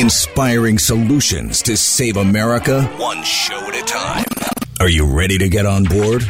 [0.00, 4.24] Inspiring solutions to save America one show at a time.
[4.80, 6.22] Are you ready to get on board?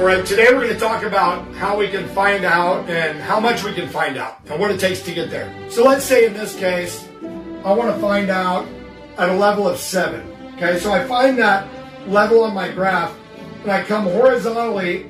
[0.00, 3.38] All right, today we're going to talk about how we can find out and how
[3.38, 5.54] much we can find out and what it takes to get there.
[5.70, 7.06] So let's say in this case,
[7.64, 8.66] I want to find out
[9.16, 10.28] at a level of seven.
[10.56, 11.68] Okay, so I find that
[12.08, 13.16] level on my graph
[13.62, 15.08] and I come horizontally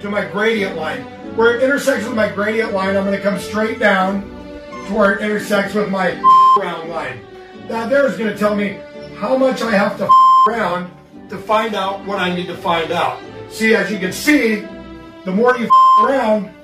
[0.00, 1.04] to my gradient line.
[1.36, 4.33] Where it intersects with my gradient line, I'm going to come straight down
[4.90, 6.12] where it intersects with my
[6.58, 7.20] round line.
[7.68, 8.78] That there is going to tell me
[9.16, 10.08] how much I have to
[10.48, 10.90] around
[11.28, 13.20] to find out what I need to find out.
[13.50, 14.66] See, as you can see,
[15.24, 15.70] the more you
[16.00, 16.54] around,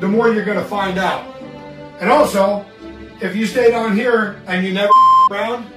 [0.00, 1.26] the more you're going to find out.
[2.00, 2.64] And also,
[3.20, 4.92] if you stay down here and you never
[5.30, 5.70] around,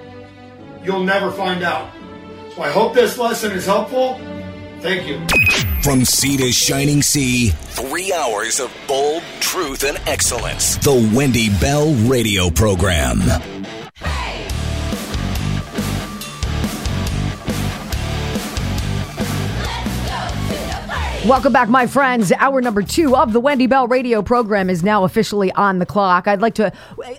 [0.84, 1.91] you'll never find out.
[2.55, 4.20] So I hope this lesson is helpful.
[4.84, 5.26] Thank you.
[5.82, 10.75] From sea to shining sea, three hours of bold truth and excellence.
[10.75, 13.20] The Wendy Bell Radio Program.
[21.25, 22.33] Welcome back, my friends.
[22.33, 26.27] Hour number two of the Wendy Bell radio program is now officially on the clock.
[26.27, 26.73] I'd like to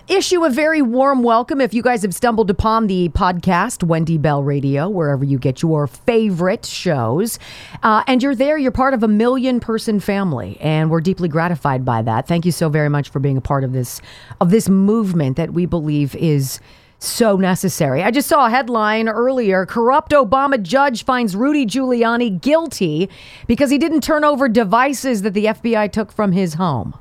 [0.07, 4.43] issue a very warm welcome if you guys have stumbled upon the podcast, Wendy Bell
[4.43, 7.39] Radio, wherever you get your favorite shows.
[7.81, 11.83] Uh, and you're there, you're part of a million person family, and we're deeply gratified
[11.83, 12.27] by that.
[12.27, 14.01] Thank you so very much for being a part of this
[14.39, 16.59] of this movement that we believe is
[16.99, 18.03] so necessary.
[18.03, 23.09] I just saw a headline earlier corrupt Obama judge finds Rudy Giuliani guilty
[23.47, 26.97] because he didn't turn over devices that the FBI took from his home.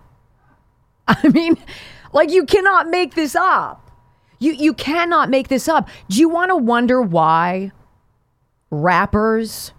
[1.09, 1.57] I mean,
[2.13, 3.91] like you cannot make this up.
[4.39, 5.89] You you cannot make this up.
[6.09, 7.73] Do you want to wonder why
[8.71, 9.73] rappers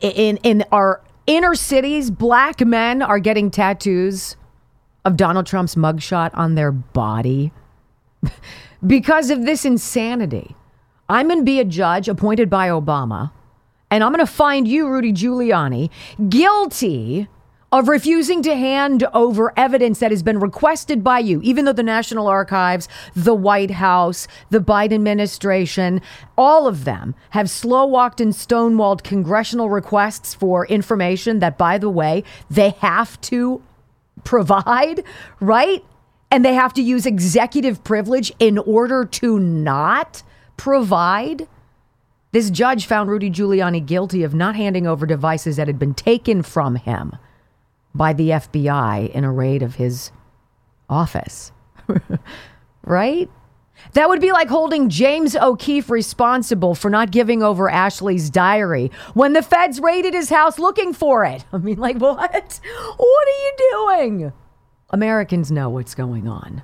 [0.00, 4.36] in in our inner cities, black men are getting tattoos
[5.04, 7.52] of Donald Trump's mugshot on their body?
[8.86, 10.54] because of this insanity.
[11.08, 13.30] I'm going to be a judge appointed by Obama,
[13.90, 15.90] and I'm going to find you, Rudy Giuliani,
[16.28, 17.28] guilty
[17.72, 21.82] of refusing to hand over evidence that has been requested by you, even though the
[21.82, 26.00] National Archives, the White House, the Biden administration,
[26.38, 31.90] all of them have slow walked and stonewalled congressional requests for information that, by the
[31.90, 33.62] way, they have to
[34.24, 35.02] provide,
[35.40, 35.84] right?
[36.30, 40.22] And they have to use executive privilege in order to not
[40.56, 41.48] provide.
[42.32, 46.42] This judge found Rudy Giuliani guilty of not handing over devices that had been taken
[46.42, 47.16] from him
[47.94, 50.10] by the FBI in a raid of his
[50.88, 51.52] office.
[52.84, 53.30] right?
[53.92, 59.32] That would be like holding James O'Keefe responsible for not giving over Ashley's diary when
[59.32, 61.44] the feds raided his house looking for it.
[61.52, 62.60] I mean, like, what?
[62.96, 64.32] What are you doing?
[64.90, 66.62] Americans know what's going on.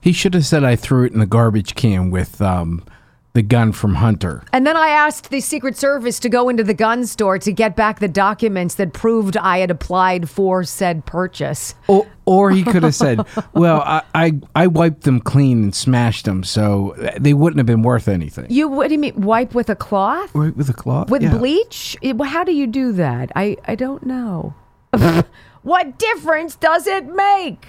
[0.00, 2.84] He should have said I threw it in the garbage can with um,
[3.32, 4.42] the gun from Hunter.
[4.52, 7.76] And then I asked the Secret Service to go into the gun store to get
[7.76, 11.74] back the documents that proved I had applied for said purchase.
[11.86, 16.24] Or, or he could have said, "Well, I, I, I wiped them clean and smashed
[16.24, 19.70] them, so they wouldn't have been worth anything." You what do you mean wipe with
[19.70, 20.34] a cloth?
[20.34, 21.36] Wipe with a cloth with yeah.
[21.36, 21.96] bleach?
[22.02, 23.30] How do you do that?
[23.36, 24.54] I I don't know.
[25.62, 27.66] What difference does it make?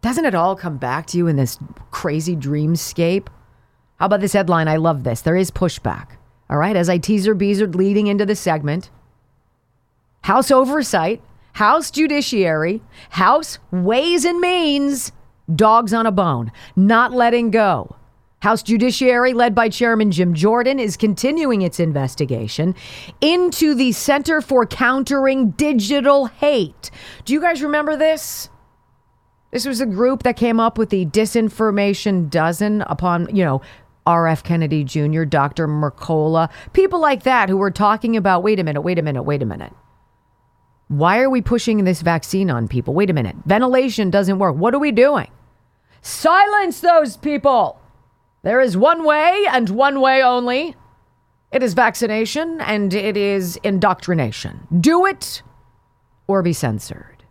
[0.00, 1.58] Doesn't it all come back to you in this
[1.90, 3.28] crazy dreamscape?
[3.96, 4.68] How about this headline?
[4.68, 5.22] I love this.
[5.22, 6.16] There is pushback.
[6.50, 8.90] All right, as I teaser beezer leading into the segment
[10.22, 11.22] House oversight,
[11.54, 15.12] House judiciary, House ways and means,
[15.54, 17.96] dogs on a bone, not letting go.
[18.44, 22.74] House Judiciary, led by Chairman Jim Jordan, is continuing its investigation
[23.22, 26.90] into the Center for Countering Digital Hate.
[27.24, 28.50] Do you guys remember this?
[29.50, 33.62] This was a group that came up with the disinformation dozen upon, you know,
[34.06, 34.42] R.F.
[34.42, 35.66] Kennedy Jr., Dr.
[35.66, 39.42] Mercola, people like that who were talking about wait a minute, wait a minute, wait
[39.42, 39.72] a minute.
[40.88, 42.92] Why are we pushing this vaccine on people?
[42.92, 43.36] Wait a minute.
[43.46, 44.54] Ventilation doesn't work.
[44.54, 45.28] What are we doing?
[46.02, 47.80] Silence those people.
[48.44, 50.76] There is one way and one way only.
[51.50, 54.68] It is vaccination and it is indoctrination.
[54.80, 55.42] Do it
[56.26, 57.24] or be censored.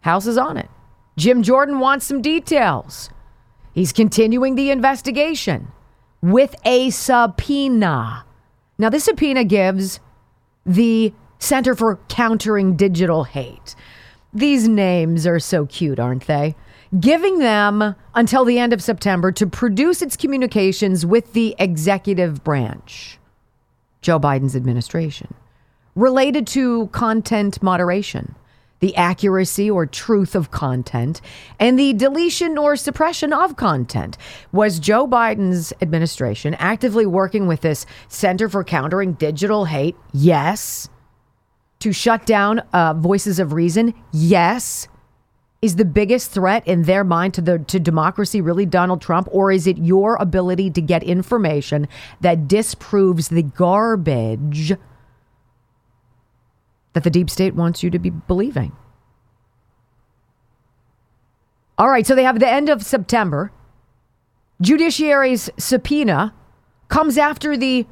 [0.00, 0.70] House is on it.
[1.18, 3.10] Jim Jordan wants some details.
[3.74, 5.68] He's continuing the investigation
[6.22, 8.24] with a subpoena.
[8.78, 10.00] Now, this subpoena gives
[10.64, 13.74] the Center for Countering Digital Hate.
[14.32, 16.56] These names are so cute, aren't they?
[16.98, 23.18] Giving them until the end of September to produce its communications with the executive branch,
[24.00, 25.34] Joe Biden's administration,
[25.94, 28.34] related to content moderation,
[28.80, 31.20] the accuracy or truth of content,
[31.58, 34.16] and the deletion or suppression of content.
[34.52, 39.96] Was Joe Biden's administration actively working with this Center for Countering Digital Hate?
[40.12, 40.88] Yes.
[41.80, 43.94] To shut down uh, voices of reason?
[44.12, 44.88] Yes.
[45.60, 49.50] Is the biggest threat in their mind to the to democracy really Donald Trump or
[49.50, 51.88] is it your ability to get information
[52.20, 54.74] that disproves the garbage
[56.92, 58.72] that the deep state wants you to be believing?
[61.76, 63.52] All right, so they have the end of September.
[64.60, 66.34] Judiciary's subpoena
[66.88, 67.86] comes after the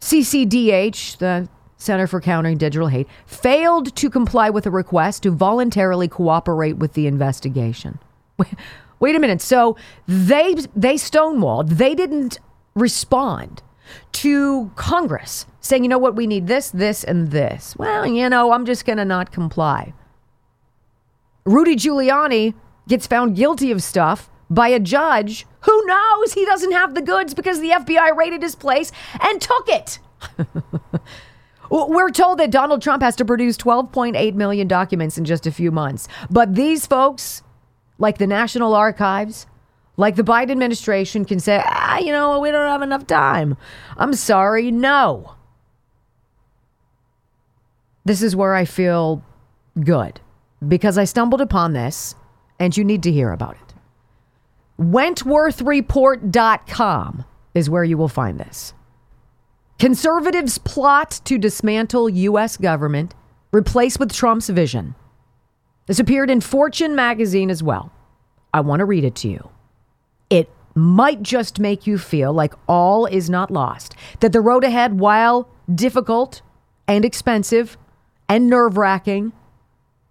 [0.00, 1.48] CCDH, the
[1.82, 6.94] Center for Countering Digital Hate, failed to comply with a request to voluntarily cooperate with
[6.94, 7.98] the investigation.
[9.00, 9.42] Wait a minute.
[9.42, 9.76] So
[10.06, 11.70] they they stonewalled.
[11.70, 12.38] They didn't
[12.74, 13.62] respond
[14.12, 16.14] to Congress saying, "You know what?
[16.14, 19.92] We need this, this, and this." Well, you know, I'm just going to not comply.
[21.44, 22.54] Rudy Giuliani
[22.88, 27.34] gets found guilty of stuff by a judge who knows he doesn't have the goods
[27.34, 29.98] because the FBI raided his place and took it.
[31.72, 35.70] We're told that Donald Trump has to produce 12.8 million documents in just a few
[35.70, 36.06] months.
[36.28, 37.42] But these folks,
[37.98, 39.46] like the National Archives,
[39.96, 43.56] like the Biden administration, can say, ah, you know, we don't have enough time.
[43.96, 45.32] I'm sorry, no.
[48.04, 49.24] This is where I feel
[49.80, 50.20] good
[50.68, 52.14] because I stumbled upon this
[52.58, 53.72] and you need to hear about it.
[54.78, 57.24] WentworthReport.com
[57.54, 58.74] is where you will find this.
[59.82, 62.56] Conservatives plot to dismantle U.S.
[62.56, 63.16] government,
[63.52, 64.94] replace with Trump's vision.
[65.86, 67.90] This appeared in Fortune magazine as well.
[68.54, 69.50] I want to read it to you.
[70.30, 75.00] It might just make you feel like all is not lost, that the road ahead,
[75.00, 76.42] while difficult
[76.86, 77.76] and expensive
[78.28, 79.32] and nerve wracking,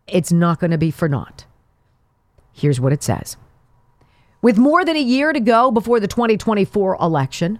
[0.05, 1.45] it's not going to be for naught.
[2.51, 3.37] Here's what it says
[4.41, 7.59] With more than a year to go before the 2024 election,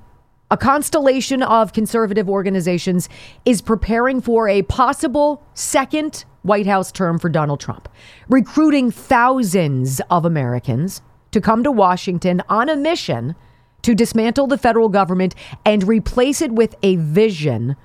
[0.52, 3.08] a constellation of conservative organizations
[3.46, 7.88] is preparing for a possible second White House term for Donald Trump,
[8.28, 11.02] recruiting thousands of Americans
[11.32, 13.34] to come to Washington on a mission
[13.82, 15.34] to dismantle the federal government
[15.66, 17.78] and replace it with a vision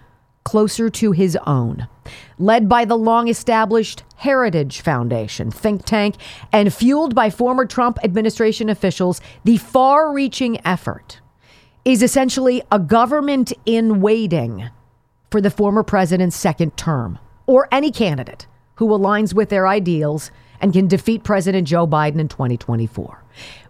[0.44, 1.86] closer to his own.
[2.38, 6.16] Led by the long established Heritage Foundation think tank
[6.52, 11.20] and fueled by former Trump administration officials, the far reaching effort
[11.86, 14.68] is essentially a government in waiting
[15.30, 17.16] for the former president's second term
[17.46, 18.44] or any candidate
[18.74, 23.22] who aligns with their ideals and can defeat President Joe Biden in 2024.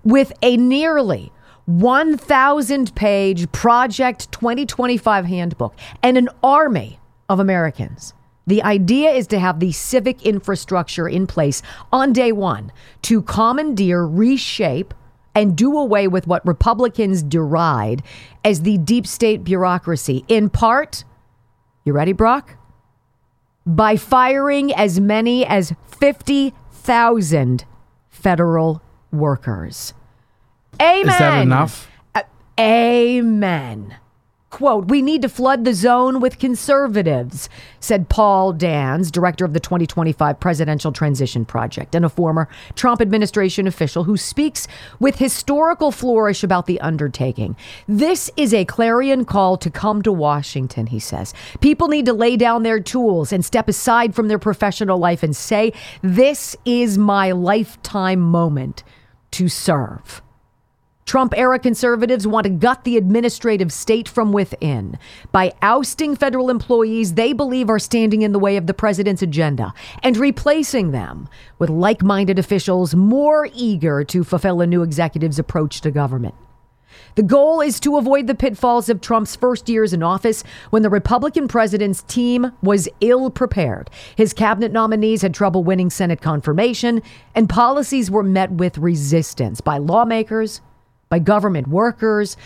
[0.03, 1.31] With a nearly
[1.67, 6.99] 1,000 page Project 2025 handbook and an army
[7.29, 8.15] of Americans.
[8.47, 11.61] The idea is to have the civic infrastructure in place
[11.93, 12.73] on day one
[13.03, 14.95] to commandeer, reshape,
[15.37, 18.03] and do away with what Republicans deride
[18.43, 21.05] as the deep state bureaucracy, in part,
[21.85, 22.56] you ready, Brock?
[23.67, 27.65] By firing as many as 50,000
[28.09, 29.93] federal workers.
[30.81, 31.09] Amen.
[31.09, 31.91] Is that enough?
[32.15, 32.23] Uh,
[32.59, 33.97] amen.
[34.56, 39.61] Quote, we need to flood the zone with conservatives, said Paul Dans, director of the
[39.61, 44.66] 2025 Presidential Transition Project, and a former Trump administration official who speaks
[44.99, 47.54] with historical flourish about the undertaking.
[47.87, 51.35] This is a clarion call to come to Washington, he says.
[51.61, 55.37] People need to lay down their tools and step aside from their professional life and
[55.37, 58.85] say, This is my lifetime moment
[59.33, 60.23] to serve.
[61.07, 64.99] Trump era conservatives want to gut the administrative state from within.
[65.31, 69.73] By ousting federal employees they believe are standing in the way of the president's agenda
[70.03, 71.29] and replacing them
[71.61, 76.35] with like minded officials more eager to fulfill a new executive's approach to government.
[77.15, 80.91] The goal is to avoid the pitfalls of Trump's first years in office when the
[80.91, 83.91] Republican president's team was ill prepared.
[84.17, 87.01] His cabinet nominees had trouble winning Senate confirmation,
[87.35, 90.61] and policies were met with resistance by lawmakers
[91.09, 92.37] by government workers,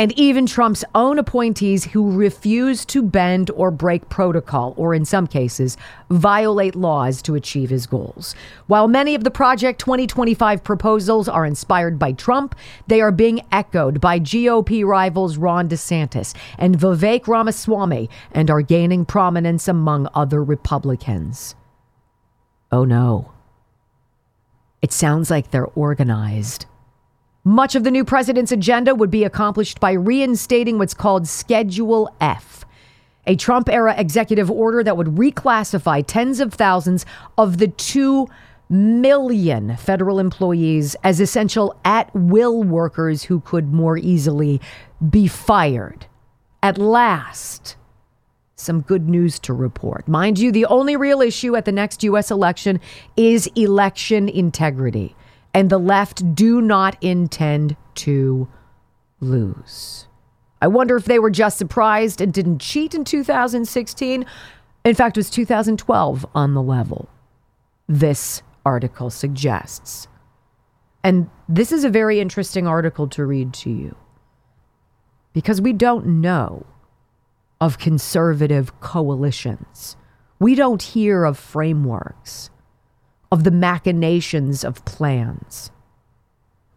[0.00, 5.26] and even Trump's own appointees who refuse to bend or break protocol, or in some
[5.26, 5.76] cases,
[6.08, 8.34] violate laws to achieve his goals.
[8.66, 12.54] While many of the Project 2025 proposals are inspired by Trump,
[12.86, 19.04] they are being echoed by GOP rivals Ron DeSantis and Vivek Ramaswamy and are gaining
[19.04, 21.54] prominence among other Republicans.
[22.72, 23.32] Oh no.
[24.80, 26.64] It sounds like they're organized.
[27.44, 32.66] Much of the new president's agenda would be accomplished by reinstating what's called Schedule F.
[33.26, 37.06] A Trump era executive order that would reclassify tens of thousands
[37.38, 38.28] of the 2
[38.68, 44.60] million federal employees as essential at will workers who could more easily
[45.08, 46.06] be fired.
[46.62, 47.76] At last,
[48.54, 50.06] some good news to report.
[50.06, 52.30] Mind you, the only real issue at the next U.S.
[52.30, 52.80] election
[53.16, 55.16] is election integrity,
[55.54, 58.48] and the left do not intend to
[59.20, 60.06] lose.
[60.62, 64.26] I wonder if they were just surprised and didn't cheat in 2016.
[64.84, 67.08] In fact, it was 2012 on the level.
[67.88, 70.06] This article suggests.
[71.02, 73.96] And this is a very interesting article to read to you
[75.32, 76.66] because we don't know
[77.60, 79.96] of conservative coalitions.
[80.38, 82.50] We don't hear of frameworks,
[83.32, 85.70] of the machinations of plans.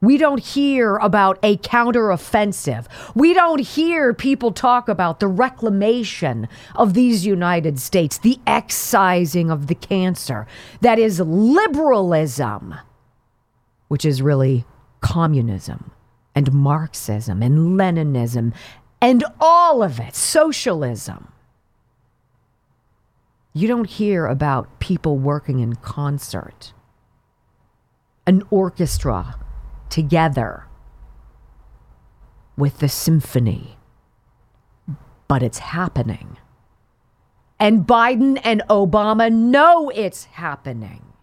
[0.01, 2.88] We don't hear about a counteroffensive.
[3.15, 9.67] We don't hear people talk about the reclamation of these United States, the excising of
[9.67, 10.45] the cancer
[10.81, 12.75] that is liberalism,
[13.88, 14.65] which is really
[15.00, 15.91] communism
[16.36, 18.53] and Marxism and Leninism
[19.01, 21.33] and all of it, socialism.
[23.53, 26.74] You don't hear about people working in concert,
[28.25, 29.36] an orchestra
[29.89, 30.65] together
[32.57, 33.77] with the symphony.
[35.27, 36.38] But it's happening.
[37.60, 41.13] And Biden and Obama know it's happening.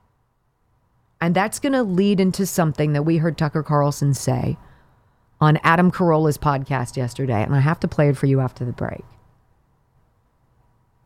[1.20, 4.56] And that's going to lead into something that we heard Tucker Carlson say
[5.40, 7.42] on Adam Carolla's podcast yesterday.
[7.42, 9.04] And I have to play it for you after the break.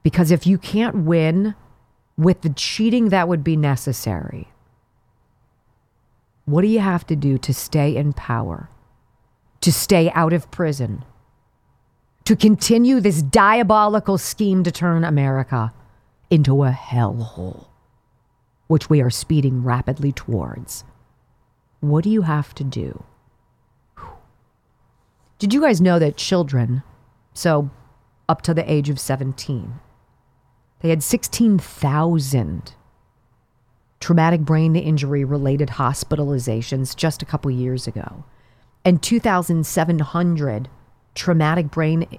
[0.05, 1.57] Because if you can't win
[2.17, 4.49] with the cheating that would be necessary,
[6.45, 8.69] what do you have to do to stay in power?
[9.63, 11.05] To stay out of prison?
[12.27, 15.73] To continue this diabolical scheme to turn America
[16.31, 17.67] into a hellhole,
[18.67, 20.85] which we are speeding rapidly towards?
[21.81, 23.05] What do you have to do?
[25.39, 26.83] Did you guys know that children,
[27.33, 27.71] so
[28.29, 29.81] up to the age of 17,
[30.85, 32.75] they had 16,000
[34.00, 38.25] traumatic brain injury related hospitalizations just a couple years ago,
[38.85, 40.69] and 2,700
[41.14, 42.19] traumatic brain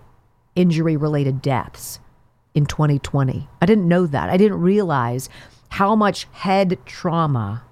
[0.56, 2.00] injury related deaths
[2.56, 3.48] in 2020.
[3.62, 4.32] I didn't know that.
[4.32, 5.30] I didn't realize
[5.70, 7.66] how much head trauma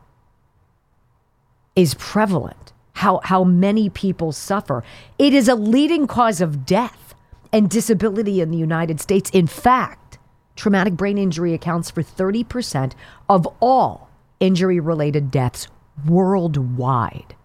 [1.75, 4.83] is prevalent, how, how many people suffer.
[5.17, 7.15] It is a leading cause of death
[7.51, 9.31] and disability in the United States.
[9.31, 10.02] In fact,
[10.55, 12.93] traumatic brain injury accounts for 30%
[13.29, 15.67] of all injury related deaths
[16.05, 17.35] worldwide.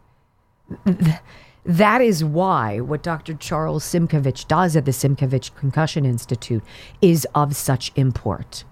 [1.65, 3.35] That is why what Dr.
[3.35, 6.63] Charles Simkovich does at the Simkovich Concussion Institute
[7.03, 8.65] is of such import.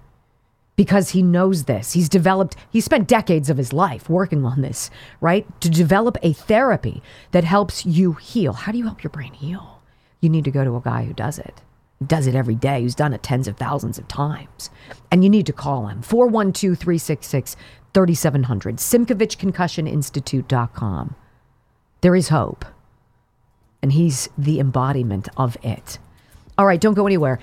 [0.75, 1.93] Because he knows this.
[1.93, 4.89] He's developed, he spent decades of his life working on this,
[5.21, 5.45] right?
[5.61, 7.01] To develop a therapy
[7.31, 8.53] that helps you heal.
[8.53, 9.81] How do you help your brain heal?
[10.19, 11.61] You need to go to a guy who does it
[12.05, 14.69] does it every day, who's done it tens of thousands of times.
[15.11, 17.55] And you need to call him 412 366
[17.93, 21.15] 3700, SimkovichConcussionInstitute.com.
[22.01, 22.63] There is hope,
[23.81, 25.97] and he's the embodiment of it.
[26.57, 27.39] All right, don't go anywhere.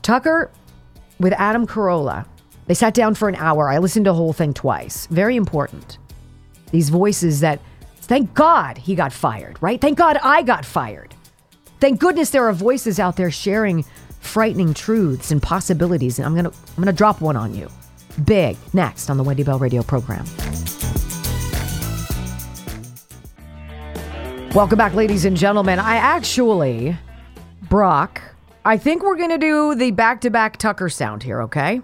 [0.00, 0.50] Tucker
[1.18, 2.26] with Adam Carolla.
[2.66, 3.68] They sat down for an hour.
[3.68, 5.06] I listened to the whole thing twice.
[5.08, 5.98] Very important.
[6.70, 7.60] These voices that,
[7.96, 9.78] thank God he got fired, right?
[9.80, 11.14] Thank God I got fired.
[11.80, 13.86] Thank goodness there are voices out there sharing
[14.20, 16.18] frightening truths and possibilities.
[16.18, 17.70] And I'm gonna I'm gonna drop one on you.
[18.26, 20.26] Big next on the Wendy Bell Radio program.
[24.54, 25.78] Welcome back, ladies and gentlemen.
[25.78, 26.98] I actually,
[27.70, 28.20] Brock,
[28.62, 31.80] I think we're gonna do the back-to-back Tucker sound here, okay?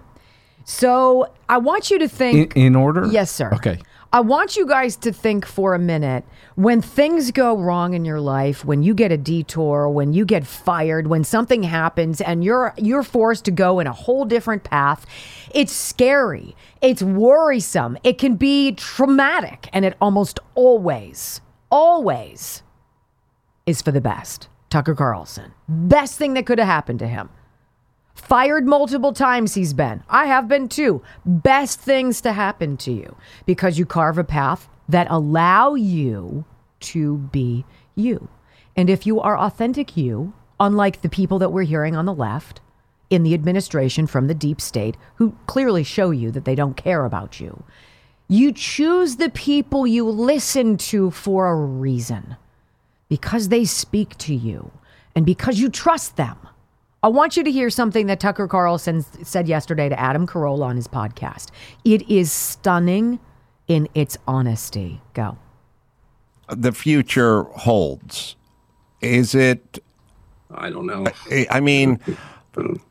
[0.65, 3.07] So I want you to think in, in order.
[3.07, 3.49] Yes, sir.
[3.53, 3.79] Okay.
[4.17, 8.19] I want you guys to think for a minute when things go wrong in your
[8.19, 12.73] life, when you get a detour, when you get fired, when something happens and you're
[12.77, 15.05] you're forced to go in a whole different path,
[15.53, 16.55] it's scary.
[16.81, 17.95] It's worrisome.
[18.03, 22.63] It can be traumatic and it almost always always
[23.67, 24.49] is for the best.
[24.71, 25.53] Tucker Carlson.
[25.69, 27.29] Best thing that could have happened to him.
[28.17, 30.03] Fired multiple times he's been.
[30.09, 31.01] I have been too.
[31.25, 36.43] Best things to happen to you because you carve a path that allow you
[36.79, 37.63] to be
[37.95, 38.27] you.
[38.75, 42.59] And if you are authentic you, unlike the people that we're hearing on the left
[43.09, 47.05] in the administration from the deep state who clearly show you that they don't care
[47.05, 47.63] about you,
[48.27, 52.35] you choose the people you listen to for a reason
[53.07, 54.71] because they speak to you
[55.15, 56.35] and because you trust them
[57.07, 60.75] I want you to hear something that Tucker Carlson said yesterday to Adam Carolla on
[60.75, 61.51] his podcast.
[61.85, 63.21] It is stunning
[63.69, 64.99] in its honesty.
[65.13, 65.37] Go.
[66.49, 68.35] The future holds.
[68.99, 69.81] Is it?
[70.51, 71.05] I don't know.
[71.49, 72.01] I mean,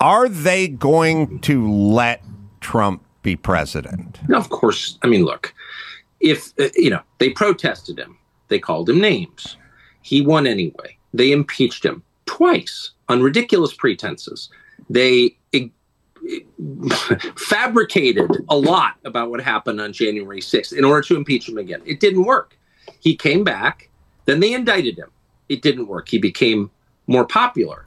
[0.00, 2.24] are they going to let
[2.62, 4.18] Trump be president?
[4.30, 4.98] No, of course.
[5.02, 5.52] I mean, look,
[6.20, 8.16] if, uh, you know, they protested him,
[8.48, 9.58] they called him names.
[10.00, 10.96] He won anyway.
[11.12, 14.50] They impeached him twice on ridiculous pretenses.
[14.90, 15.36] They
[17.36, 21.82] fabricated a lot about what happened on January 6th in order to impeach him again.
[21.84, 22.56] It didn't work.
[23.00, 23.88] He came back,
[24.24, 25.10] then they indicted him.
[25.48, 26.08] It didn't work.
[26.08, 26.70] He became
[27.06, 27.86] more popular.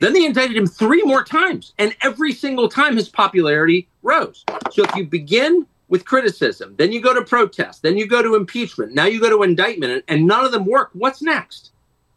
[0.00, 4.44] Then they indicted him three more times, and every single time his popularity rose.
[4.70, 8.34] So if you begin with criticism, then you go to protest, then you go to
[8.34, 11.70] impeachment, now you go to indictment, and none of them work, what's next?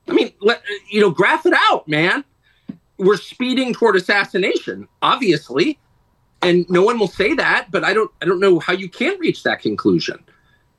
[0.09, 2.23] I mean, let, you know, graph it out, man.
[2.97, 5.77] We're speeding toward assassination, obviously,
[6.41, 7.69] and no one will say that.
[7.71, 10.23] But I don't, I don't know how you can't reach that conclusion.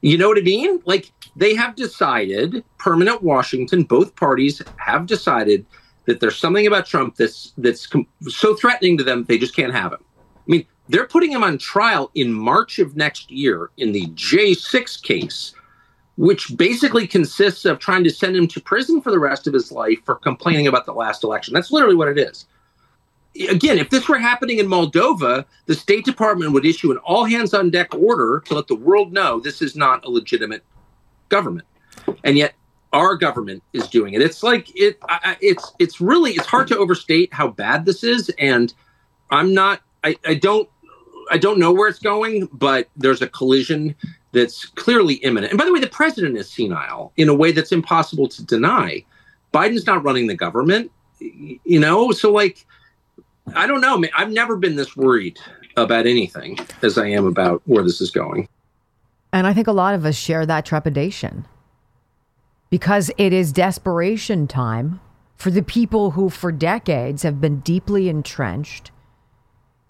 [0.00, 0.80] You know what I mean?
[0.84, 5.66] Like they have decided, permanent Washington, both parties have decided
[6.06, 9.74] that there's something about Trump that's that's com- so threatening to them they just can't
[9.74, 10.00] have him.
[10.00, 15.02] I mean, they're putting him on trial in March of next year in the J6
[15.02, 15.52] case
[16.18, 19.70] which basically consists of trying to send him to prison for the rest of his
[19.70, 21.54] life for complaining about the last election.
[21.54, 22.46] That's literally what it is.
[23.48, 27.54] Again, if this were happening in Moldova, the State Department would issue an all hands
[27.54, 30.64] on deck order to let the world know this is not a legitimate
[31.28, 31.68] government.
[32.24, 32.54] And yet
[32.92, 34.20] our government is doing it.
[34.20, 38.28] It's like it I, it's it's really it's hard to overstate how bad this is
[38.40, 38.74] and
[39.30, 40.68] I'm not I, I don't
[41.30, 43.94] I don't know where it's going, but there's a collision
[44.32, 45.52] that's clearly imminent.
[45.52, 49.04] And by the way, the president is senile in a way that's impossible to deny.
[49.52, 52.12] Biden's not running the government, you know?
[52.12, 52.66] So, like,
[53.54, 54.02] I don't know.
[54.16, 55.38] I've never been this worried
[55.76, 58.48] about anything as I am about where this is going.
[59.32, 61.46] And I think a lot of us share that trepidation
[62.70, 65.00] because it is desperation time
[65.36, 68.90] for the people who, for decades, have been deeply entrenched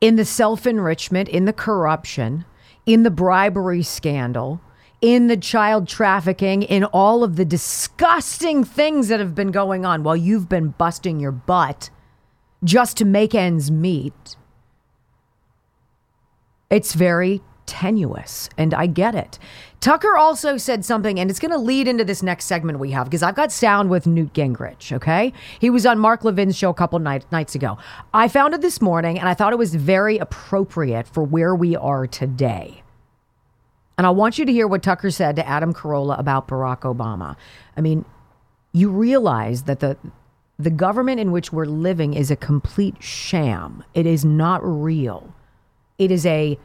[0.01, 2.45] in the self enrichment, in the corruption,
[2.88, 4.62] in the bribery scandal,
[5.03, 10.03] in the child trafficking, in all of the disgusting things that have been going on
[10.03, 11.90] while you've been busting your butt
[12.64, 14.37] just to make ends meet.
[16.70, 19.39] It's very tenuous, and I get it.
[19.79, 23.07] Tucker also said something, and it's going to lead into this next segment we have
[23.07, 24.91] because I've got sound with Newt Gingrich.
[24.91, 27.79] Okay, he was on Mark Levin's show a couple night, nights ago.
[28.13, 31.77] I found it this morning, and I thought it was very appropriate for where we
[31.77, 32.83] are today.
[33.97, 37.37] And I want you to hear what Tucker said to Adam Carolla about Barack Obama.
[37.77, 38.05] I mean,
[38.73, 39.97] you realize that the
[40.59, 43.85] the government in which we're living is a complete sham.
[43.95, 45.33] It is not real.
[45.99, 46.59] It is a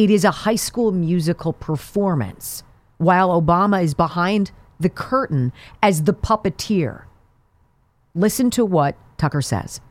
[0.00, 2.62] it is a high school musical performance
[2.96, 7.02] while Obama is behind the curtain as the puppeteer.
[8.14, 9.82] Listen to what Tucker says.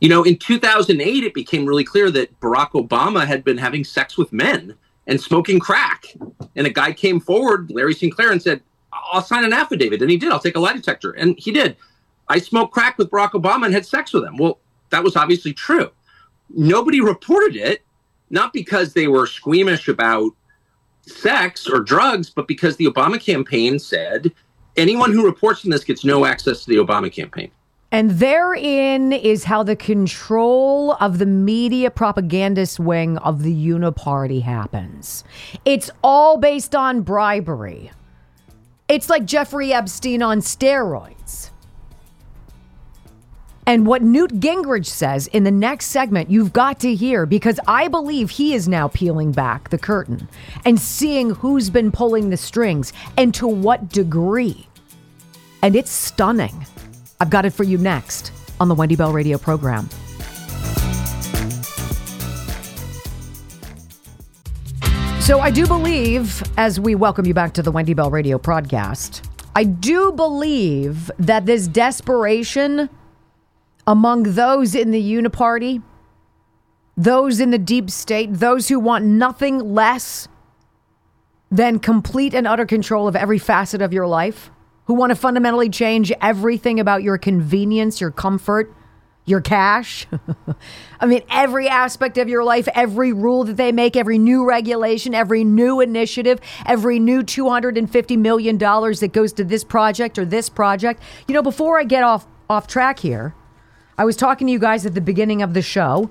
[0.00, 4.16] You know, in 2008, it became really clear that Barack Obama had been having sex
[4.16, 4.74] with men
[5.06, 6.06] and smoking crack.
[6.56, 8.62] And a guy came forward, Larry Sinclair, and said,
[8.94, 10.00] I'll sign an affidavit.
[10.00, 10.32] And he did.
[10.32, 11.10] I'll take a lie detector.
[11.10, 11.76] And he did.
[12.30, 14.38] I smoked crack with Barack Obama and had sex with him.
[14.38, 15.90] Well, that was obviously true.
[16.48, 17.82] Nobody reported it
[18.30, 20.32] not because they were squeamish about
[21.02, 24.32] sex or drugs, but because the Obama campaign said
[24.76, 27.50] anyone who reports on this gets no access to the Obama campaign.
[27.92, 35.24] And therein is how the control of the media propagandist wing of the Uniparty happens.
[35.64, 37.90] It's all based on bribery.
[38.88, 41.19] It's like Jeffrey Epstein on steroids.
[43.66, 47.88] And what Newt Gingrich says in the next segment, you've got to hear because I
[47.88, 50.28] believe he is now peeling back the curtain
[50.64, 54.66] and seeing who's been pulling the strings and to what degree.
[55.62, 56.66] And it's stunning.
[57.20, 59.88] I've got it for you next on the Wendy Bell radio program.
[65.20, 69.28] So I do believe, as we welcome you back to the Wendy Bell radio podcast,
[69.54, 72.88] I do believe that this desperation
[73.90, 75.82] among those in the uniparty,
[76.96, 80.28] those in the deep state, those who want nothing less
[81.50, 84.52] than complete and utter control of every facet of your life,
[84.84, 88.72] who want to fundamentally change everything about your convenience, your comfort,
[89.24, 90.06] your cash.
[91.00, 95.14] I mean, every aspect of your life, every rule that they make, every new regulation,
[95.14, 101.02] every new initiative, every new $250 million that goes to this project or this project.
[101.26, 103.34] You know, before I get off off track here,
[104.00, 106.08] I was talking to you guys at the beginning of the show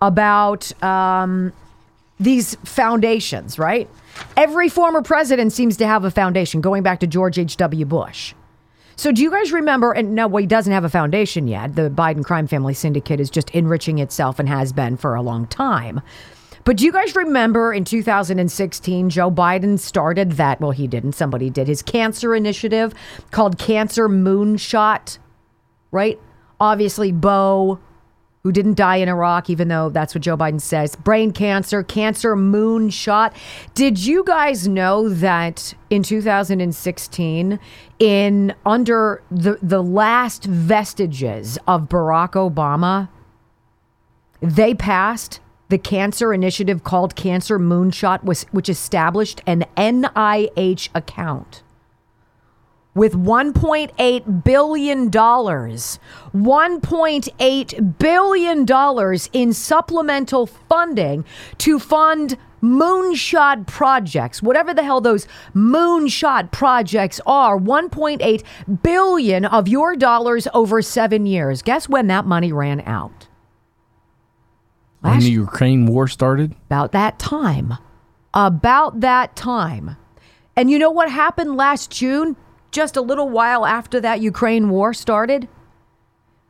[0.00, 1.52] about um,
[2.18, 3.90] these foundations, right?
[4.38, 7.84] Every former president seems to have a foundation, going back to George H.W.
[7.84, 8.32] Bush.
[8.96, 9.92] So, do you guys remember?
[9.92, 11.74] And no, well, he doesn't have a foundation yet.
[11.74, 15.46] The Biden crime family syndicate is just enriching itself and has been for a long
[15.46, 16.00] time.
[16.64, 20.58] But do you guys remember in 2016, Joe Biden started that?
[20.58, 21.12] Well, he didn't.
[21.12, 22.94] Somebody did his cancer initiative
[23.30, 25.18] called Cancer Moonshot,
[25.90, 26.18] right?
[26.60, 27.78] Obviously, Beau,
[28.46, 32.36] who didn't die in Iraq, even though that's what Joe Biden says, brain cancer, cancer
[32.36, 33.32] moonshot.
[33.74, 37.58] Did you guys know that in 2016,
[37.98, 43.08] in under the, the last vestiges of Barack Obama,
[44.40, 51.64] they passed the cancer initiative called Cancer Moonshot, which established an NIH account
[52.96, 58.66] with $1.8 billion, $1.8 billion
[59.32, 61.24] in supplemental funding
[61.58, 68.42] to fund moonshot projects, whatever the hell those moonshot projects are, 1.8
[68.82, 71.62] billion of your dollars over seven years.
[71.62, 73.28] Guess when that money ran out?
[75.00, 76.56] When the Ukraine war started?
[76.66, 77.74] About that time.
[78.34, 79.96] About that time.
[80.56, 82.36] And you know what happened last June?
[82.70, 85.48] Just a little while after that Ukraine war started?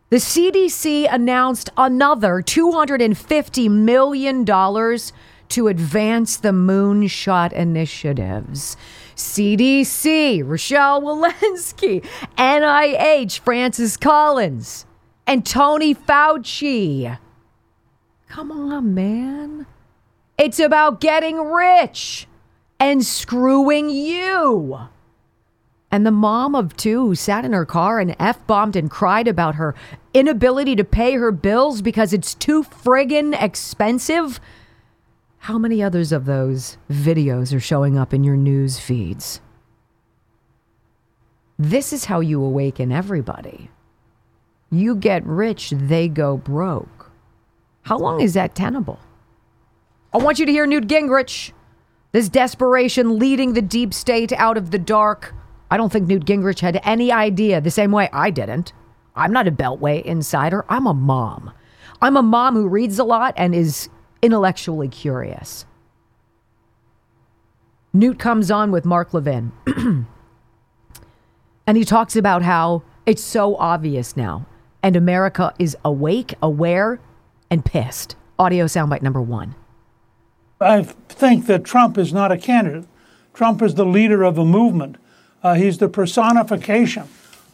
[0.09, 8.77] The CDC announced another $250 million to advance the moonshot initiatives.
[9.17, 14.87] CDC, Rochelle Walensky, NIH, Francis Collins,
[15.27, 17.19] and Tony Fauci.
[18.29, 19.67] Come on, man.
[20.39, 22.29] It's about getting rich
[22.79, 24.89] and screwing you.
[25.90, 29.29] And the mom of two who sat in her car and F bombed and cried
[29.29, 29.75] about her
[30.12, 34.40] inability to pay her bills because it's too friggin' expensive.
[35.38, 39.40] How many others of those videos are showing up in your news feeds?
[41.59, 43.70] This is how you awaken everybody.
[44.70, 47.11] You get rich, they go broke.
[47.83, 48.99] How long is that tenable?
[50.12, 51.53] I want you to hear Newt Gingrich.
[52.11, 55.33] This desperation leading the deep state out of the dark.
[55.71, 58.73] I don't think Newt Gingrich had any idea, the same way I didn't.
[59.15, 60.65] I'm not a Beltway insider.
[60.69, 61.53] I'm a mom.
[62.01, 63.89] I'm a mom who reads a lot and is
[64.23, 65.67] intellectually curious.
[67.93, 69.53] Newt comes on with Mark Levin.
[71.67, 74.47] and he talks about how it's so obvious now.
[74.83, 77.01] And America is awake, aware,
[77.51, 78.15] and pissed.
[78.39, 79.55] Audio soundbite number one.
[80.61, 82.87] I think that Trump is not a candidate.
[83.33, 84.97] Trump is the leader of a movement.
[85.47, 87.05] Uh, he's the personification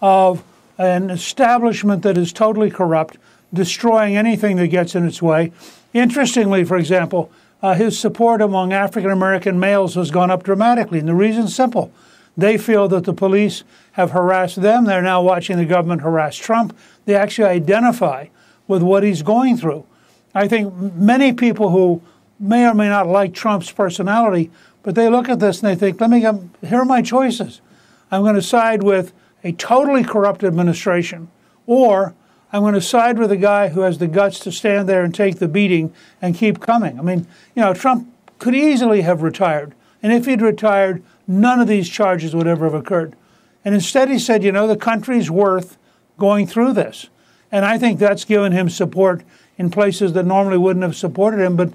[0.01, 0.43] of
[0.79, 3.19] an establishment that is totally corrupt,
[3.53, 5.53] destroying anything that gets in its way.
[5.93, 11.01] Interestingly, for example, uh, his support among African American males has gone up dramatically.
[11.01, 11.93] And the reason's simple.
[12.35, 14.87] They feel that the police have harassed them.
[14.87, 16.75] They're now watching the government harass Trump.
[17.05, 18.29] They actually identify
[18.67, 19.85] with what he's going through.
[20.35, 22.01] I think many people who
[22.41, 24.51] may or may not like Trump's personality,
[24.83, 27.61] but they look at this and they think, let me, here are my choices.
[28.13, 31.31] I'm going to side with a totally corrupt administration,
[31.67, 32.15] or
[32.53, 35.15] I'm going to side with a guy who has the guts to stand there and
[35.15, 36.99] take the beating and keep coming.
[36.99, 39.75] I mean, you know, Trump could easily have retired.
[40.03, 43.17] And if he'd retired, none of these charges would ever have occurred.
[43.65, 45.79] And instead, he said, you know, the country's worth
[46.19, 47.09] going through this.
[47.51, 49.23] And I think that's given him support
[49.57, 51.57] in places that normally wouldn't have supported him.
[51.57, 51.73] But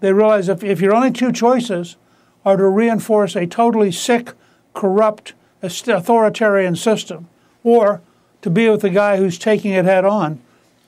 [0.00, 1.96] they realize if, if your only two choices
[2.44, 4.32] are to reinforce a totally sick,
[4.74, 7.28] corrupt, authoritarian system
[7.64, 8.00] or
[8.42, 10.40] to be with the guy who's taking it head on,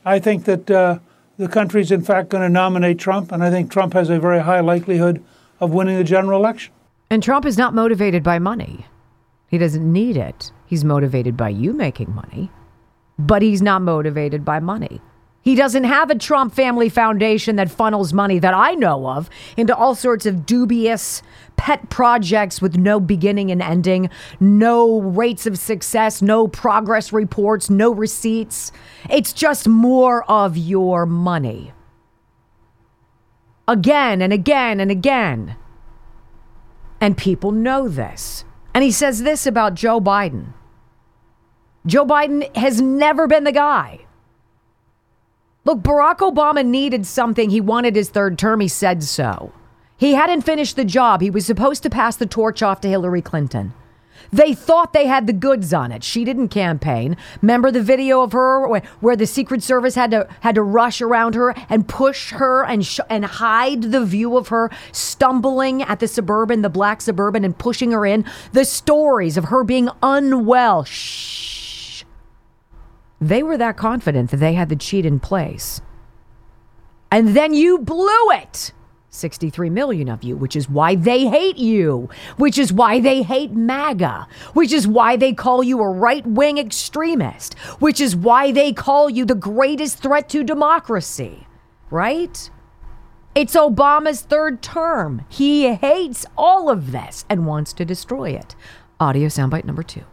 [0.05, 0.99] I think that uh,
[1.37, 3.33] the country's in fact going to nominate Trump.
[3.33, 5.23] And I think Trump has a very high likelihood
[5.59, 6.73] of winning the general election.
[7.11, 8.87] And Trump is not motivated by money.
[9.49, 10.53] He doesn't need it.
[10.67, 12.51] He's motivated by you making money,
[13.19, 15.01] but he's not motivated by money.
[15.43, 19.75] He doesn't have a Trump family foundation that funnels money that I know of into
[19.75, 21.23] all sorts of dubious
[21.57, 27.93] pet projects with no beginning and ending, no rates of success, no progress reports, no
[27.93, 28.71] receipts.
[29.09, 31.73] It's just more of your money.
[33.67, 35.57] Again and again and again.
[37.01, 38.45] And people know this.
[38.75, 40.53] And he says this about Joe Biden
[41.87, 44.01] Joe Biden has never been the guy
[45.65, 47.51] Look, Barack Obama needed something.
[47.51, 48.61] He wanted his third term.
[48.61, 49.53] He said so.
[49.97, 51.21] He hadn't finished the job.
[51.21, 53.75] He was supposed to pass the torch off to Hillary Clinton.
[54.33, 56.05] They thought they had the goods on it.
[56.05, 57.17] She didn't campaign.
[57.43, 58.67] Remember the video of her
[59.01, 62.87] where, the Secret Service had to had to rush around her and push her and
[62.87, 67.59] sh- and hide the view of her stumbling at the suburban, the black suburban, and
[67.59, 68.25] pushing her in.
[68.53, 70.85] The stories of her being unwell.
[70.85, 71.60] Shh.
[73.21, 75.81] They were that confident that they had the cheat in place.
[77.13, 78.73] And then you blew it.
[79.11, 83.51] 63 million of you, which is why they hate you, which is why they hate
[83.51, 88.73] MAGA, which is why they call you a right wing extremist, which is why they
[88.73, 91.49] call you the greatest threat to democracy,
[91.91, 92.51] right?
[93.35, 95.25] It's Obama's third term.
[95.29, 98.55] He hates all of this and wants to destroy it.
[99.01, 100.05] Audio soundbite number two.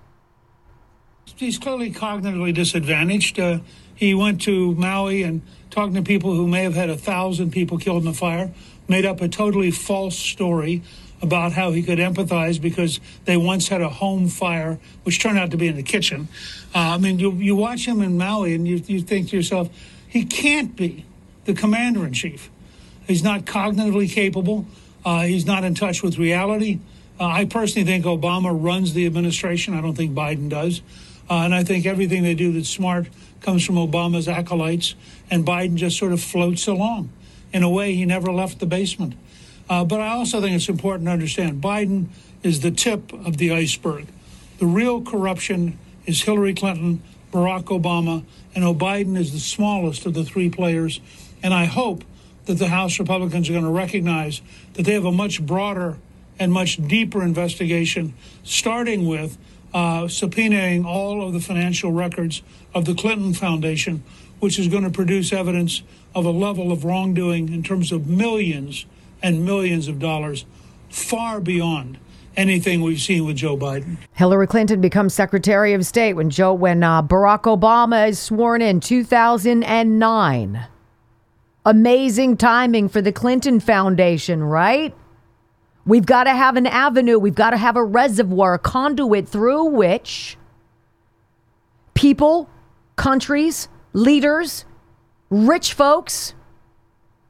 [1.37, 3.39] He's clearly cognitively disadvantaged.
[3.39, 3.59] Uh,
[3.93, 7.77] he went to Maui and talking to people who may have had a thousand people
[7.77, 8.51] killed in the fire,
[8.87, 10.81] made up a totally false story
[11.21, 15.51] about how he could empathize because they once had a home fire, which turned out
[15.51, 16.27] to be in the kitchen.
[16.73, 19.69] Uh, I mean, you, you watch him in Maui and you, you think to yourself,
[20.07, 21.05] he can't be
[21.45, 22.49] the commander in chief.
[23.05, 24.65] He's not cognitively capable.
[25.05, 26.79] Uh, he's not in touch with reality.
[27.19, 29.75] Uh, I personally think Obama runs the administration.
[29.75, 30.81] I don't think Biden does.
[31.29, 33.07] Uh, and I think everything they do that's smart
[33.41, 34.95] comes from Obama's acolytes,
[35.29, 37.09] and Biden just sort of floats along.
[37.53, 39.15] In a way, he never left the basement.
[39.69, 42.07] Uh, but I also think it's important to understand Biden
[42.43, 44.07] is the tip of the iceberg.
[44.59, 48.23] The real corruption is Hillary Clinton, Barack Obama,
[48.55, 50.99] and Joe Biden is the smallest of the three players.
[51.43, 52.03] And I hope
[52.45, 54.41] that the House Republicans are going to recognize
[54.73, 55.97] that they have a much broader
[56.39, 58.13] and much deeper investigation,
[58.43, 59.37] starting with
[59.73, 62.41] uh, subpoenaing all of the financial records
[62.73, 64.03] of the Clinton Foundation,
[64.39, 65.81] which is going to produce evidence
[66.15, 68.85] of a level of wrongdoing in terms of millions
[69.21, 70.45] and millions of dollars
[70.89, 71.97] far beyond
[72.35, 73.97] anything we've seen with Joe Biden.
[74.13, 78.79] Hillary Clinton becomes Secretary of State when Joe when uh, Barack Obama is sworn in
[78.79, 80.67] 2009.
[81.65, 84.95] Amazing timing for the Clinton Foundation, right?
[85.87, 89.65] We've got to have an avenue, we've got to have a reservoir, a conduit through
[89.65, 90.37] which
[91.93, 92.49] people,
[92.97, 94.65] countries, leaders,
[95.29, 96.33] rich folks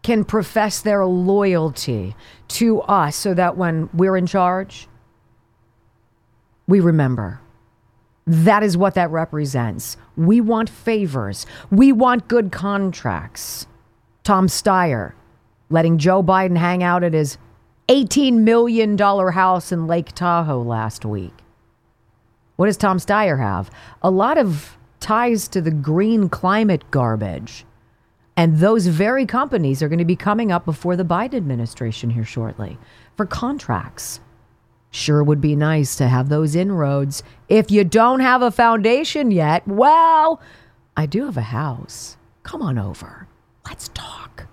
[0.02, 2.16] can profess their loyalty
[2.48, 4.88] to us so that when we're in charge,
[6.68, 7.40] we remember.
[8.26, 9.98] That is what that represents.
[10.18, 11.46] We want favors.
[11.72, 13.68] We want good contracts.
[14.24, 15.14] Tom Steyer
[15.70, 17.38] letting Joe Biden hang out at his
[17.90, 21.34] $18 million house in Lake Tahoe last week.
[22.58, 23.72] What does Tom Steyer have?
[24.02, 27.66] A lot of ties to the green climate garbage.
[28.36, 32.26] And those very companies are going to be coming up before the Biden administration here
[32.26, 32.78] shortly
[33.16, 34.20] for contracts.
[34.92, 37.24] Sure would be nice to have those inroads.
[37.48, 40.42] If you don't have a foundation yet, well,
[40.96, 42.18] I do have a house.
[42.44, 43.28] Come on over.
[43.66, 44.48] Let's talk.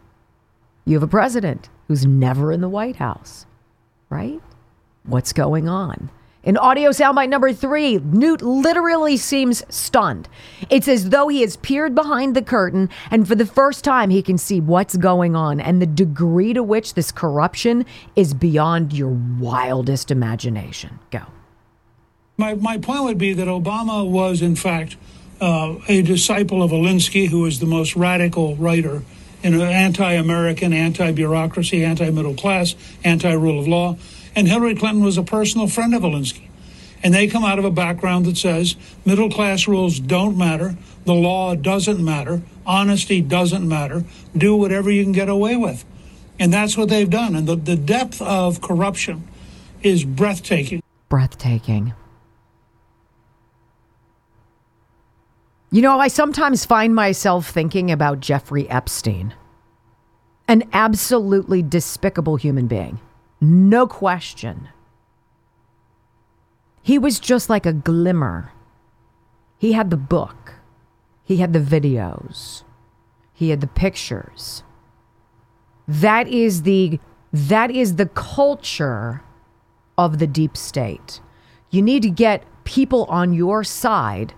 [0.84, 3.46] You have a president who's never in the White House,
[4.10, 4.40] right?
[5.04, 6.10] What's going on?
[6.44, 10.28] In audio soundbite number three, Newt literally seems stunned.
[10.68, 14.22] It's as though he has peered behind the curtain and for the first time he
[14.22, 19.16] can see what's going on and the degree to which this corruption is beyond your
[19.38, 20.98] wildest imagination.
[21.10, 21.22] Go.
[22.36, 24.96] My, my point would be that Obama was, in fact,
[25.40, 29.02] uh, a disciple of Alinsky, who was the most radical writer
[29.44, 33.96] in anti American, anti bureaucracy, anti middle class, anti rule of law.
[34.34, 36.48] And Hillary Clinton was a personal friend of Alinsky.
[37.02, 41.14] And they come out of a background that says middle class rules don't matter, the
[41.14, 44.04] law doesn't matter, honesty doesn't matter,
[44.34, 45.84] do whatever you can get away with.
[46.38, 47.36] And that's what they've done.
[47.36, 49.28] And the, the depth of corruption
[49.82, 50.82] is breathtaking.
[51.10, 51.92] Breathtaking.
[55.74, 59.34] You know, I sometimes find myself thinking about Jeffrey Epstein,
[60.46, 63.00] an absolutely despicable human being.
[63.40, 64.68] No question.
[66.80, 68.52] He was just like a glimmer.
[69.58, 70.54] He had the book,
[71.24, 72.62] he had the videos,
[73.32, 74.62] he had the pictures.
[75.88, 77.00] That is the
[77.32, 79.24] that is the culture
[79.98, 81.20] of the deep state.
[81.70, 84.34] You need to get people on your side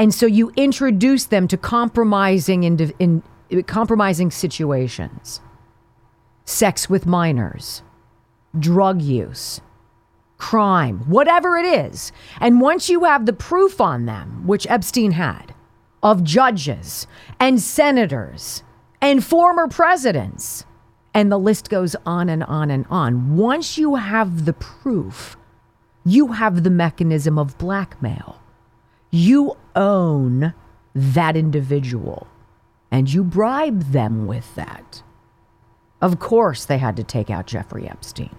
[0.00, 3.22] and so you introduce them to compromising in, in
[3.66, 5.42] compromising situations.
[6.46, 7.82] Sex with minors,
[8.58, 9.60] drug use,
[10.38, 12.12] crime, whatever it is.
[12.40, 15.54] And once you have the proof on them, which Epstein had,
[16.02, 17.06] of judges
[17.38, 18.62] and senators
[19.02, 20.64] and former presidents,
[21.12, 23.36] and the list goes on and on and on.
[23.36, 25.36] Once you have the proof,
[26.04, 28.39] You have the mechanism of blackmail.
[29.10, 30.54] You own
[30.94, 32.26] that individual
[32.90, 35.02] and you bribe them with that.
[36.00, 38.34] Of course, they had to take out Jeffrey Epstein.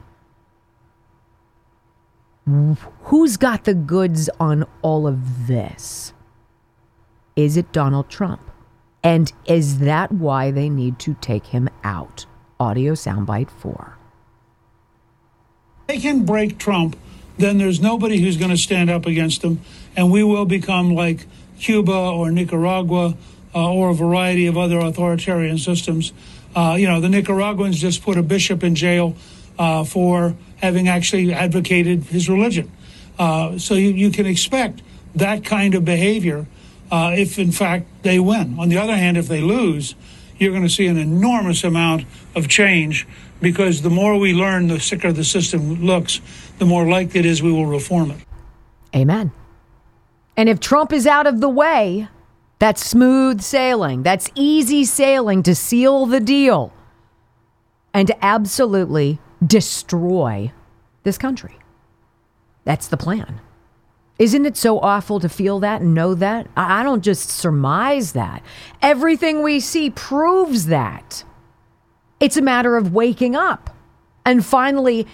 [3.03, 6.13] Who's got the goods on all of this?
[7.36, 8.41] Is it Donald Trump?
[9.03, 12.25] And is that why they need to take him out?
[12.60, 13.97] Audio soundbite four.
[15.88, 16.97] They can break Trump,
[17.38, 19.62] then there's nobody who's going to stand up against him,
[19.95, 21.25] and we will become like
[21.60, 23.15] Cuba or Nicaragua
[23.54, 26.13] uh, or a variety of other authoritarian systems.
[26.56, 29.15] Uh, you know, the Nicaraguans just put a bishop in jail
[29.58, 32.71] uh, for having actually advocated his religion.
[33.19, 34.82] Uh, so you, you, can expect
[35.15, 36.45] that kind of behavior
[36.91, 38.58] uh, if, in fact, they win.
[38.60, 39.95] On the other hand, if they lose,
[40.38, 43.08] you're going to see an enormous amount of change
[43.39, 46.21] because the more we learn, the sicker the system looks,
[46.58, 48.19] the more likely it is we will reform it.
[48.95, 49.32] Amen.
[50.41, 52.08] And if Trump is out of the way,
[52.58, 54.01] that's smooth sailing.
[54.01, 56.73] That's easy sailing to seal the deal
[57.93, 60.51] and to absolutely destroy
[61.04, 61.60] this country.
[62.63, 63.39] That's the plan.
[64.17, 66.47] Isn't it so awful to feel that and know that?
[66.58, 68.41] I don't just surmise that.
[68.82, 71.23] Everything we see proves that.
[72.19, 73.69] It's a matter of waking up
[74.25, 75.06] and finally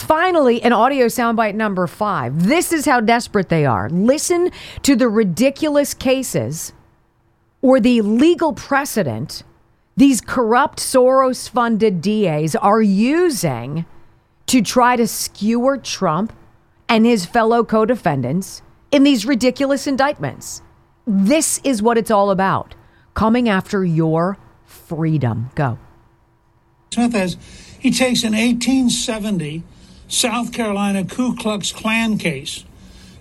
[0.00, 2.46] Finally, an audio soundbite number five.
[2.46, 3.90] This is how desperate they are.
[3.90, 4.50] Listen
[4.82, 6.72] to the ridiculous cases
[7.62, 9.42] or the legal precedent
[9.98, 13.84] these corrupt Soros funded DAs are using
[14.46, 16.32] to try to skewer Trump
[16.88, 20.62] and his fellow co defendants in these ridiculous indictments.
[21.04, 22.76] This is what it's all about
[23.14, 25.50] coming after your freedom.
[25.56, 25.78] Go.
[26.92, 27.36] Smith has,
[27.80, 29.64] he takes an 1870
[30.08, 32.64] South Carolina Ku Klux Klan case.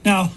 [0.04, 0.32] Now,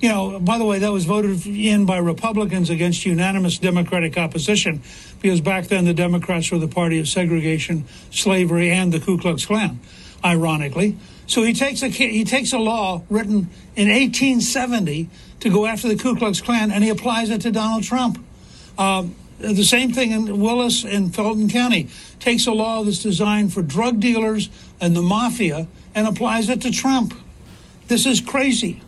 [0.00, 4.80] you know, by the way, that was voted in by Republicans against unanimous Democratic opposition
[5.20, 9.44] because back then the Democrats were the party of segregation, slavery, and the Ku Klux
[9.44, 9.80] Klan,
[10.24, 10.96] ironically.
[11.26, 15.96] So he takes a he takes a law written in 1870 to go after the
[15.96, 18.24] Ku Klux Klan, and he applies it to Donald Trump.
[18.78, 23.62] Um, the same thing in Willis and Fulton County takes a law that's designed for
[23.62, 24.48] drug dealers
[24.80, 27.12] and the mafia and applies it to Trump.
[27.88, 28.80] This is crazy.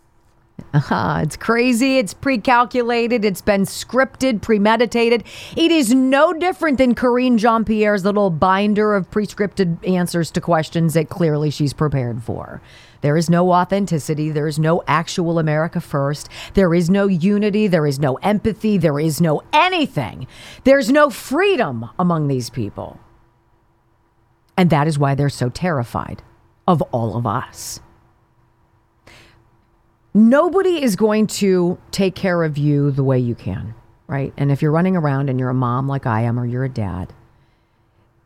[0.72, 1.18] Uh-huh.
[1.22, 1.98] It's crazy.
[1.98, 3.24] It's pre calculated.
[3.24, 5.24] It's been scripted, premeditated.
[5.56, 10.94] It is no different than Karine Jean Pierre's little binder of prescripted answers to questions
[10.94, 12.62] that clearly she's prepared for.
[13.00, 14.30] There is no authenticity.
[14.30, 16.28] There is no actual America first.
[16.54, 17.66] There is no unity.
[17.66, 18.78] There is no empathy.
[18.78, 20.28] There is no anything.
[20.64, 23.00] There's no freedom among these people.
[24.56, 26.22] And that is why they're so terrified
[26.70, 27.80] of all of us.
[30.14, 33.74] Nobody is going to take care of you the way you can,
[34.06, 34.32] right?
[34.36, 36.68] And if you're running around and you're a mom like I am, or you're a
[36.68, 37.12] dad,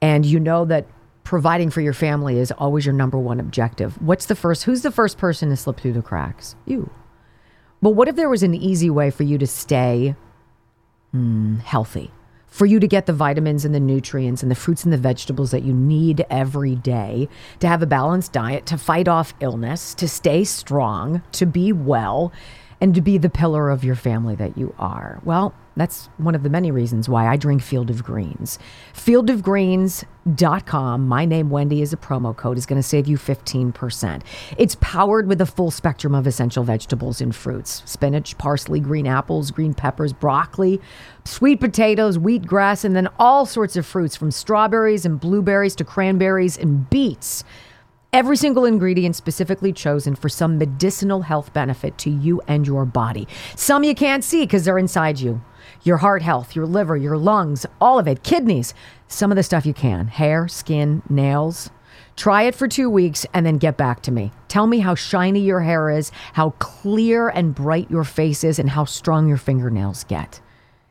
[0.02, 0.87] and you know that
[1.24, 4.90] providing for your family is always your number one objective, what's the first, who's the
[4.90, 6.54] first person to slip through the cracks?
[6.66, 6.90] You.
[7.80, 10.16] But what if there was an easy way for you to stay
[11.14, 12.11] mm, healthy?
[12.54, 15.50] For you to get the vitamins and the nutrients and the fruits and the vegetables
[15.50, 20.06] that you need every day to have a balanced diet, to fight off illness, to
[20.06, 22.32] stay strong, to be well,
[22.84, 25.18] and to be the pillar of your family that you are.
[25.24, 28.58] Well, that's one of the many reasons why I drink Field of Greens.
[28.92, 31.08] Fieldofgreens.com.
[31.08, 34.20] My name, Wendy, is a promo code, is going to save you 15%.
[34.58, 39.50] It's powered with a full spectrum of essential vegetables and fruits spinach, parsley, green apples,
[39.50, 40.78] green peppers, broccoli,
[41.24, 46.58] sweet potatoes, wheatgrass, and then all sorts of fruits from strawberries and blueberries to cranberries
[46.58, 47.44] and beets.
[48.14, 53.27] Every single ingredient specifically chosen for some medicinal health benefit to you and your body.
[53.57, 55.42] Some you can't see because they're inside you
[55.83, 58.72] your heart health, your liver, your lungs, all of it, kidneys,
[59.09, 61.70] some of the stuff you can, hair, skin, nails.
[62.14, 64.31] Try it for two weeks and then get back to me.
[64.46, 68.71] Tell me how shiny your hair is, how clear and bright your face is, and
[68.71, 70.40] how strong your fingernails get.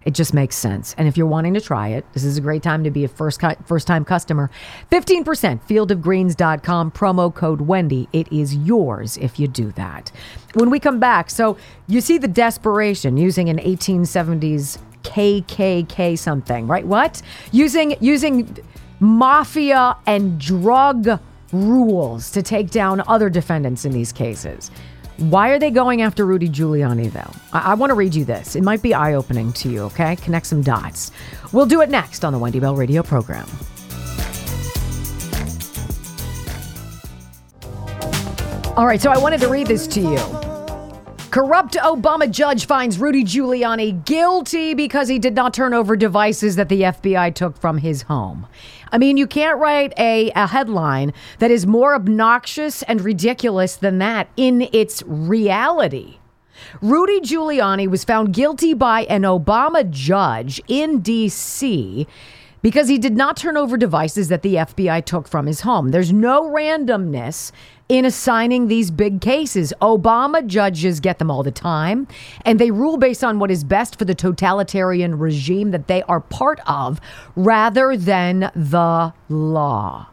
[0.06, 0.96] It just makes sense.
[0.98, 3.08] And if you're wanting to try it, this is a great time to be a
[3.08, 4.50] first first time customer.
[4.92, 8.10] 15% fieldofgreens.com promo code Wendy.
[8.14, 10.12] It is yours if you do that.
[10.54, 16.86] When we come back, so you see the desperation using an 1870s KKK something, right?
[16.86, 17.22] What?
[17.52, 18.58] Using using
[19.00, 21.20] mafia and drug
[21.52, 24.72] rules to take down other defendants in these cases.
[25.18, 27.32] Why are they going after Rudy Giuliani, though?
[27.52, 28.56] I, I want to read you this.
[28.56, 30.16] It might be eye opening to you, okay?
[30.18, 31.12] Connect some dots.
[31.52, 33.48] We'll do it next on the Wendy Bell Radio program.
[38.76, 40.53] All right, so I wanted to read this to you.
[41.34, 46.70] Corrupt Obama judge finds Rudy Giuliani guilty because he did not turn over devices that
[46.70, 48.46] the FBI took from his home.
[48.92, 53.98] I mean, you can't write a, a headline that is more obnoxious and ridiculous than
[53.98, 56.20] that in its reality.
[56.84, 62.06] Rudy Giuliani was found guilty by an Obama judge in D.C.
[62.64, 65.92] because he did not turn over devices that the FBI took from his home.
[65.92, 67.52] There's no randomness
[67.90, 69.74] in assigning these big cases.
[69.82, 72.08] Obama judges get them all the time,
[72.46, 76.22] and they rule based on what is best for the totalitarian regime that they are
[76.22, 77.00] part of
[77.36, 80.08] rather than the law.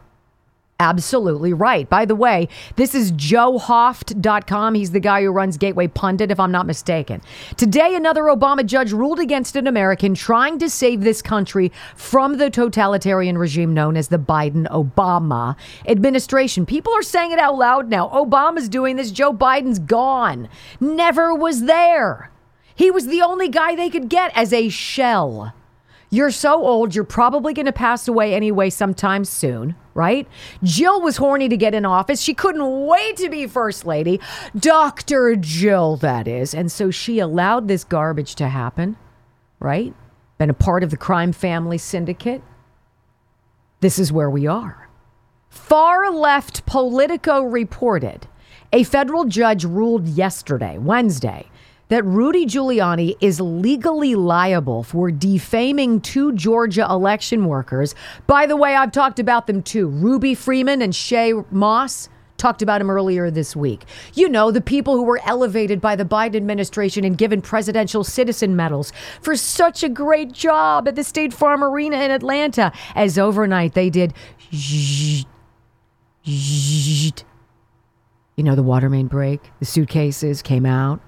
[0.81, 1.87] Absolutely right.
[1.87, 4.73] By the way, this is joehoft.com.
[4.73, 7.21] He's the guy who runs Gateway Pundit, if I'm not mistaken.
[7.55, 12.49] Today, another Obama judge ruled against an American trying to save this country from the
[12.49, 15.55] totalitarian regime known as the Biden Obama
[15.85, 16.65] administration.
[16.65, 18.09] People are saying it out loud now.
[18.09, 19.11] Obama's doing this.
[19.11, 20.49] Joe Biden's gone.
[20.79, 22.31] Never was there.
[22.73, 25.53] He was the only guy they could get as a shell.
[26.09, 30.27] You're so old, you're probably going to pass away anyway sometime soon, right?
[30.63, 32.21] Jill was horny to get in office.
[32.21, 34.19] She couldn't wait to be first lady.
[34.57, 35.35] Dr.
[35.35, 36.53] Jill, that is.
[36.53, 38.97] And so she allowed this garbage to happen,
[39.59, 39.93] right?
[40.37, 42.41] Been a part of the crime family syndicate.
[43.81, 44.89] This is where we are.
[45.49, 48.27] Far left Politico reported
[48.73, 51.50] a federal judge ruled yesterday, Wednesday,
[51.91, 57.95] that Rudy Giuliani is legally liable for defaming two Georgia election workers.
[58.27, 62.07] By the way, I've talked about them too Ruby Freeman and Shaye Moss.
[62.37, 63.83] Talked about him earlier this week.
[64.13, 68.55] You know, the people who were elevated by the Biden administration and given presidential citizen
[68.55, 73.73] medals for such a great job at the State Farm Arena in Atlanta, as overnight
[73.73, 74.13] they did.
[78.37, 81.01] You know, the water main break, the suitcases came out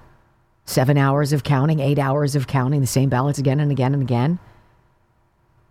[0.66, 4.02] Seven hours of counting, eight hours of counting the same ballots again and again and
[4.02, 4.38] again.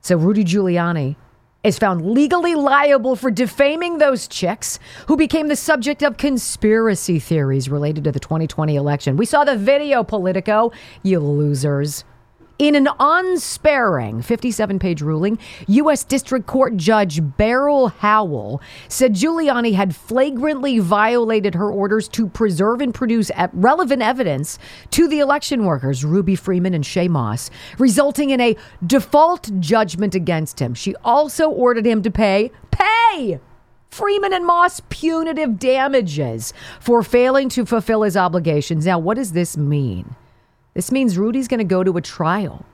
[0.02, 1.16] So Rudy Giuliani
[1.64, 7.70] is found legally liable for defaming those chicks who became the subject of conspiracy theories
[7.70, 9.16] related to the 2020 election.
[9.16, 10.72] We saw the video, Politico,
[11.04, 12.04] you losers.
[12.60, 16.04] In an unsparing 57 page ruling, U.S.
[16.04, 22.94] District Court Judge Beryl Howell said Giuliani had flagrantly violated her orders to preserve and
[22.94, 24.60] produce relevant evidence
[24.92, 27.50] to the election workers, Ruby Freeman and Shaye Moss,
[27.80, 30.76] resulting in a default judgment against him.
[30.76, 33.40] She also ordered him to pay, pay!
[33.90, 38.86] Freeman and Moss punitive damages for failing to fulfill his obligations.
[38.86, 40.16] Now, what does this mean?
[40.74, 42.66] This means Rudy's going to go to a trial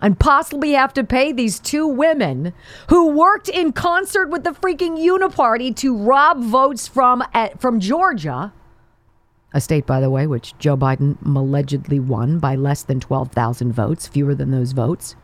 [0.00, 2.52] and possibly have to pay these two women
[2.88, 8.52] who worked in concert with the freaking Uniparty to rob votes from uh, from Georgia,
[9.52, 14.06] a state by the way which Joe Biden allegedly won by less than 12,000 votes,
[14.06, 15.16] fewer than those votes.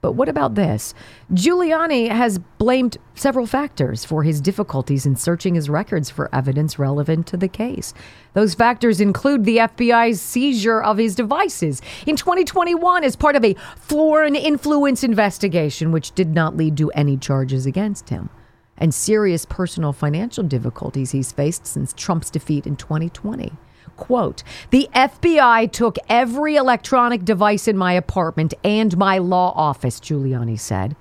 [0.00, 0.94] But what about this?
[1.32, 7.26] Giuliani has blamed several factors for his difficulties in searching his records for evidence relevant
[7.28, 7.94] to the case.
[8.32, 13.56] Those factors include the FBI's seizure of his devices in 2021 as part of a
[13.76, 18.30] foreign influence investigation, which did not lead to any charges against him,
[18.76, 23.52] and serious personal financial difficulties he's faced since Trump's defeat in 2020.
[23.96, 30.58] Quote, the FBI took every electronic device in my apartment and my law office, Giuliani
[30.58, 30.96] said,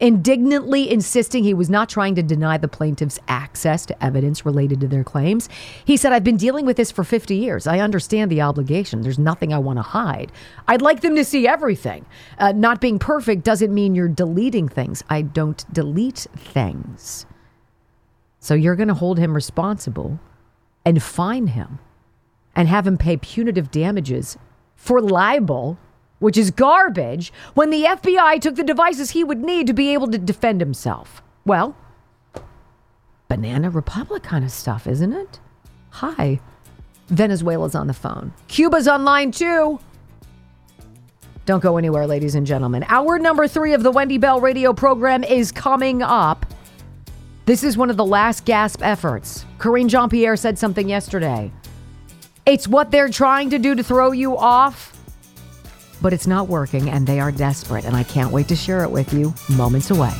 [0.00, 4.88] indignantly insisting he was not trying to deny the plaintiffs access to evidence related to
[4.88, 5.48] their claims.
[5.84, 7.66] He said, I've been dealing with this for 50 years.
[7.66, 9.02] I understand the obligation.
[9.02, 10.32] There's nothing I want to hide.
[10.66, 12.06] I'd like them to see everything.
[12.38, 15.04] Uh, not being perfect doesn't mean you're deleting things.
[15.10, 17.26] I don't delete things.
[18.38, 20.18] So you're going to hold him responsible
[20.84, 21.78] and fine him
[22.54, 24.36] and have him pay punitive damages
[24.76, 25.78] for libel,
[26.18, 30.08] which is garbage, when the FBI took the devices he would need to be able
[30.08, 31.22] to defend himself.
[31.44, 31.76] Well,
[33.28, 35.40] banana republic kind of stuff, isn't it?
[35.90, 36.40] Hi.
[37.08, 38.32] Venezuela's on the phone.
[38.48, 39.80] Cuba's on line too.
[41.46, 42.84] Don't go anywhere, ladies and gentlemen.
[42.88, 46.46] Hour number three of the Wendy Bell radio program is coming up.
[47.46, 49.44] This is one of the last gasp efforts.
[49.58, 51.50] Karine Jean Pierre said something yesterday.
[52.50, 54.92] It's what they're trying to do to throw you off,
[56.02, 57.84] but it's not working and they are desperate.
[57.84, 60.12] And I can't wait to share it with you moments away.